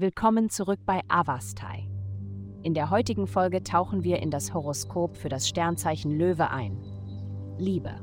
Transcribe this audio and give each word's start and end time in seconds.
Willkommen 0.00 0.48
zurück 0.48 0.78
bei 0.86 1.00
Avastai. 1.08 1.88
In 2.62 2.72
der 2.72 2.90
heutigen 2.90 3.26
Folge 3.26 3.64
tauchen 3.64 4.04
wir 4.04 4.22
in 4.22 4.30
das 4.30 4.54
Horoskop 4.54 5.16
für 5.16 5.28
das 5.28 5.48
Sternzeichen 5.48 6.16
Löwe 6.16 6.50
ein. 6.50 6.78
Liebe. 7.58 7.96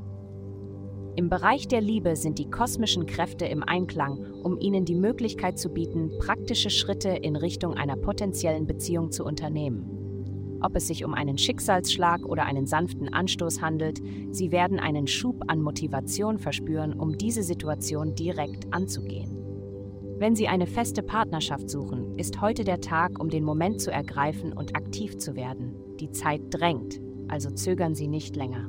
Im 1.16 1.30
Bereich 1.30 1.68
der 1.68 1.80
Liebe 1.80 2.14
sind 2.14 2.38
die 2.38 2.50
kosmischen 2.50 3.06
Kräfte 3.06 3.46
im 3.46 3.62
Einklang, 3.62 4.18
um 4.42 4.60
Ihnen 4.60 4.84
die 4.84 4.94
Möglichkeit 4.94 5.58
zu 5.58 5.70
bieten, 5.70 6.10
praktische 6.18 6.68
Schritte 6.68 7.08
in 7.08 7.34
Richtung 7.34 7.72
einer 7.72 7.96
potenziellen 7.96 8.66
Beziehung 8.66 9.10
zu 9.10 9.24
unternehmen. 9.24 10.58
Ob 10.60 10.76
es 10.76 10.88
sich 10.88 11.02
um 11.02 11.14
einen 11.14 11.38
Schicksalsschlag 11.38 12.26
oder 12.26 12.44
einen 12.44 12.66
sanften 12.66 13.10
Anstoß 13.10 13.62
handelt, 13.62 14.02
Sie 14.32 14.52
werden 14.52 14.78
einen 14.78 15.06
Schub 15.06 15.44
an 15.46 15.62
Motivation 15.62 16.38
verspüren, 16.38 16.92
um 16.92 17.16
diese 17.16 17.42
Situation 17.42 18.14
direkt 18.14 18.70
anzugehen. 18.74 19.45
Wenn 20.18 20.34
Sie 20.34 20.48
eine 20.48 20.66
feste 20.66 21.02
Partnerschaft 21.02 21.68
suchen, 21.68 22.16
ist 22.16 22.40
heute 22.40 22.64
der 22.64 22.80
Tag, 22.80 23.20
um 23.20 23.28
den 23.28 23.44
Moment 23.44 23.82
zu 23.82 23.90
ergreifen 23.90 24.54
und 24.54 24.74
aktiv 24.74 25.18
zu 25.18 25.36
werden. 25.36 25.74
Die 26.00 26.10
Zeit 26.10 26.40
drängt, 26.48 27.02
also 27.28 27.50
zögern 27.50 27.94
Sie 27.94 28.08
nicht 28.08 28.34
länger. 28.34 28.66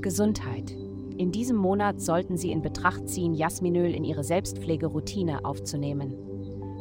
Gesundheit. 0.00 0.74
In 1.18 1.32
diesem 1.32 1.56
Monat 1.56 2.00
sollten 2.00 2.38
Sie 2.38 2.50
in 2.50 2.62
Betracht 2.62 3.10
ziehen, 3.10 3.34
Jasminöl 3.34 3.94
in 3.94 4.04
Ihre 4.04 4.24
Selbstpflegeroutine 4.24 5.44
aufzunehmen. 5.44 6.14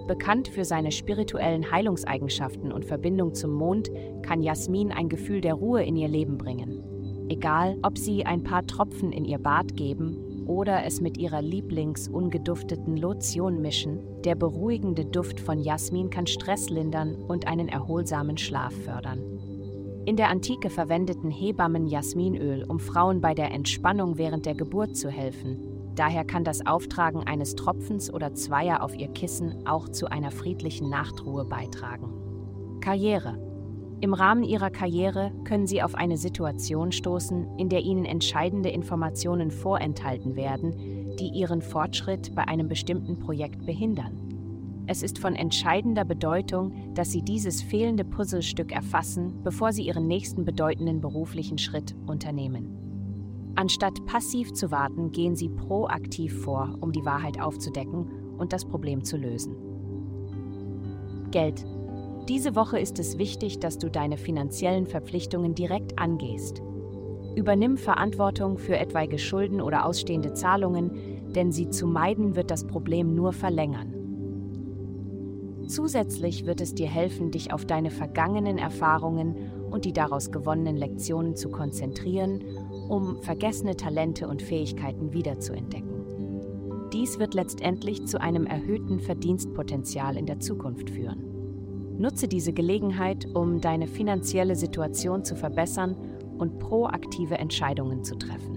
Bekannt 0.08 0.48
für 0.48 0.63
seine 0.63 0.94
spirituellen 0.94 1.70
Heilungseigenschaften 1.72 2.72
und 2.72 2.85
Verbindung 2.85 3.34
zum 3.34 3.52
Mond, 3.52 3.91
kann 4.22 4.41
Jasmin 4.41 4.94
ein 4.94 5.10
Gefühl 5.10 5.41
der 5.41 5.55
Ruhe 5.55 5.84
in 5.84 5.98
Ihr 5.98 6.08
Leben 6.08 6.38
bringen. 6.38 7.27
Egal, 7.27 7.77
ob 7.82 7.98
Sie 7.98 8.26
ein 8.26 8.44
paar 8.44 8.66
Tropfen 8.66 9.12
in 9.12 9.26
Ihr 9.26 9.40
Bad 9.40 9.76
geben 9.76 10.35
oder 10.45 10.85
es 10.85 11.02
mit 11.02 11.17
ihrer 11.17 11.41
Lieblingsungedufteten 11.41 12.98
Lotion 12.98 13.62
mischen, 13.62 13.99
der 14.24 14.35
beruhigende 14.35 15.05
Duft 15.05 15.40
von 15.40 15.60
Jasmin 15.60 16.10
kann 16.10 16.27
Stress 16.27 16.70
lindern 16.70 17.15
und 17.15 17.48
einen 17.48 17.68
erholsamen 17.68 18.37
Schlaf 18.37 18.74
fördern. 18.74 19.20
In 20.05 20.18
der 20.18 20.29
Antike 20.29 20.70
verwendeten 20.70 21.32
Hebammen 21.32 21.87
Jasminöl, 21.87 22.63
um 22.63 22.79
Frauen 22.79 23.21
bei 23.21 23.34
der 23.34 23.52
Entspannung 23.52 24.18
während 24.18 24.46
der 24.46 24.54
Geburt 24.54 24.96
zu 24.96 25.10
helfen. 25.10 25.60
Daher 25.96 26.26
kann 26.26 26.43
das 26.43 26.65
Auftragen 26.65 27.24
eines 27.24 27.55
Tropfens 27.55 28.13
oder 28.13 28.34
zweier 28.34 28.84
auf 28.84 28.96
ihr 28.96 29.07
Kissen 29.07 29.65
auch 29.65 29.90
zu 29.90 30.07
einer 30.07 30.30
friedlichen 30.30 30.90
Nachtruhe 30.90 31.46
beitragen. 31.46 32.80
Karriere 32.82 33.55
im 34.01 34.13
Rahmen 34.13 34.43
ihrer 34.43 34.70
Karriere 34.70 35.32
können 35.46 35.68
sie 35.68 35.82
auf 35.82 35.96
eine 35.96 36.18
Situation 36.18 36.91
stoßen, 36.91 37.57
in 37.57 37.70
der 37.70 37.82
ihnen 37.82 38.05
entscheidende 38.05 38.70
Informationen 38.70 39.52
vorenthalten 39.52 40.35
werden, 40.35 41.15
die 41.18 41.29
ihren 41.29 41.62
Fortschritt 41.62 42.35
bei 42.35 42.48
einem 42.48 42.68
bestimmten 42.68 43.20
Projekt 43.20 43.65
behindern. 43.65 44.26
Es 44.87 45.02
ist 45.02 45.18
von 45.18 45.34
entscheidender 45.34 46.05
Bedeutung, 46.05 46.93
dass 46.93 47.12
Sie 47.12 47.24
dieses 47.24 47.63
fehlende 47.63 48.04
Puzzlestück 48.04 48.71
erfassen, 48.71 49.41
bevor 49.43 49.71
Sie 49.74 49.87
Ihren 49.87 50.05
nächsten 50.07 50.46
bedeutenden 50.46 51.02
beruflichen 51.02 51.57
Schritt 51.57 51.96
unternehmen. 52.05 53.54
Anstatt 53.55 54.05
passiv 54.05 54.54
zu 54.54 54.70
warten, 54.70 55.12
gehen 55.12 55.35
Sie 55.35 55.49
proaktiv 55.49 56.40
vor, 56.43 56.77
um 56.82 56.91
die 56.91 57.05
Wahrheit 57.05 57.40
aufzudecken 57.40 58.35
und 58.37 58.54
das 58.54 58.65
Problem 58.65 59.04
zu 59.04 59.18
lösen. 59.18 59.55
Geld 61.32 61.65
diese 62.27 62.55
Woche 62.55 62.79
ist 62.79 62.98
es 62.98 63.20
wichtig, 63.20 63.59
dass 63.59 63.77
du 63.77 63.90
deine 63.90 64.18
finanziellen 64.18 64.88
Verpflichtungen 64.88 65.53
direkt 65.53 66.00
angehst. 66.00 66.62
Übernimm 67.35 67.78
Verantwortung 67.78 68.57
für 68.57 68.78
etwaige 68.78 69.19
Schulden 69.19 69.62
oder 69.62 69.85
ausstehende 69.85 70.34
Zahlungen, 70.34 70.91
denn 71.35 71.51
sie 71.51 71.69
zu 71.69 71.85
meiden 71.85 72.35
wird 72.35 72.50
das 72.50 72.66
Problem 72.66 73.13
nur 73.13 73.31
verlängern. 73.34 73.94
Zusätzlich 75.68 76.46
wird 76.46 76.62
es 76.62 76.74
dir 76.74 76.88
helfen, 76.88 77.31
dich 77.31 77.52
auf 77.52 77.66
deine 77.66 77.91
vergangenen 77.91 78.58
Erfahrungen 78.58 79.35
und 79.69 79.85
die 79.85 79.94
daraus 79.94 80.31
gewonnenen 80.31 80.78
Lektionen 80.78 81.35
zu 81.35 81.50
konzentrieren, 81.50 82.44
um 82.88 83.22
vergessene 83.22 83.75
Talente 83.75 84.28
und 84.28 84.41
Fähigkeiten 84.41 85.14
wiederzuentdecken. 85.14 86.90
Dies 86.94 87.19
wird 87.19 87.34
letztendlich 87.34 88.06
zu 88.06 88.22
einem 88.22 88.46
erhöhten 88.46 89.00
Verdienstpotenzial 89.00 90.18
in 90.18 90.25
der 90.25 90.40
Zukunft 90.40 90.90
führen. 90.90 91.34
Nutze 91.98 92.28
diese 92.28 92.54
Gelegenheit, 92.54 93.26
um 93.34 93.62
deine 93.62 93.88
finanzielle 93.88 94.56
Situation 94.56 95.24
zu 95.24 95.36
verbessern 95.36 95.96
und 96.38 96.60
proaktive 96.60 97.38
Entscheidungen 97.38 98.04
zu 98.04 98.16
treffen. 98.16 98.56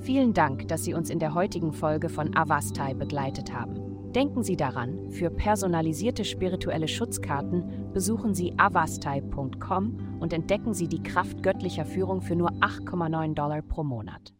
Vielen 0.00 0.34
Dank, 0.34 0.68
dass 0.68 0.84
Sie 0.84 0.94
uns 0.94 1.10
in 1.10 1.18
der 1.18 1.34
heutigen 1.34 1.72
Folge 1.72 2.08
von 2.08 2.36
Avastai 2.36 2.94
begleitet 2.94 3.52
haben. 3.52 4.12
Denken 4.14 4.42
Sie 4.42 4.56
daran, 4.56 5.10
für 5.10 5.30
personalisierte 5.30 6.24
spirituelle 6.24 6.88
Schutzkarten 6.88 7.90
besuchen 7.92 8.34
Sie 8.34 8.54
avastai.com 8.56 10.18
und 10.20 10.32
entdecken 10.32 10.74
Sie 10.74 10.88
die 10.88 11.02
Kraft 11.02 11.42
göttlicher 11.42 11.84
Führung 11.84 12.20
für 12.20 12.36
nur 12.36 12.50
8,9 12.52 13.34
Dollar 13.34 13.62
pro 13.62 13.82
Monat. 13.84 14.32